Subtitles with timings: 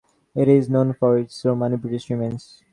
[0.33, 2.63] It is known for its Romano-British remains.